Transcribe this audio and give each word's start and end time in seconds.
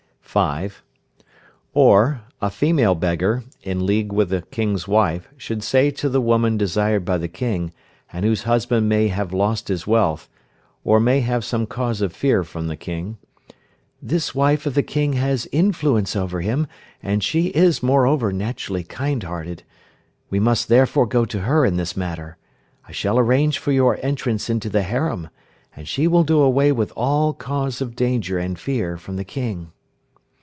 (5). 0.33 0.81
Or, 1.73 2.21
a 2.41 2.49
female 2.49 2.95
beggar, 2.95 3.43
in 3.63 3.85
league 3.85 4.13
with 4.13 4.29
the 4.29 4.43
King's 4.43 4.87
wife, 4.87 5.27
should 5.35 5.61
say 5.61 5.91
to 5.91 6.07
the 6.07 6.21
woman 6.21 6.55
desired 6.55 7.03
by 7.03 7.17
the 7.17 7.27
King, 7.27 7.73
and 8.13 8.23
whose 8.23 8.43
husband 8.43 8.87
may 8.87 9.09
have 9.09 9.33
lost 9.33 9.67
his 9.67 9.85
wealth, 9.85 10.29
or 10.85 11.01
may 11.01 11.19
have 11.19 11.43
some 11.43 11.65
cause 11.65 11.99
of 11.99 12.13
fear 12.13 12.45
from 12.45 12.67
the 12.67 12.77
King: 12.77 13.17
"This 14.01 14.33
wife 14.33 14.65
of 14.65 14.73
the 14.73 14.83
King 14.83 15.11
has 15.13 15.49
influence 15.51 16.15
over 16.15 16.39
him, 16.39 16.65
and 17.03 17.21
she 17.21 17.47
is, 17.47 17.83
moreover, 17.83 18.31
naturally 18.31 18.85
kind 18.85 19.23
hearted, 19.23 19.63
we 20.29 20.39
must 20.39 20.69
therefore 20.69 21.07
go 21.07 21.25
to 21.25 21.41
her 21.41 21.65
in 21.65 21.75
this 21.75 21.97
matter. 21.97 22.37
I 22.87 22.93
shall 22.93 23.19
arrange 23.19 23.59
for 23.59 23.73
your 23.73 23.99
entrance 24.01 24.49
into 24.49 24.69
the 24.69 24.83
harem, 24.83 25.27
and 25.75 25.89
she 25.89 26.07
will 26.07 26.23
do 26.23 26.39
away 26.39 26.71
with 26.71 26.93
all 26.95 27.33
cause 27.33 27.81
of 27.81 27.97
danger 27.97 28.37
and 28.37 28.57
fear 28.57 28.95
from 28.95 29.17
the 29.17 29.25
King." 29.25 29.73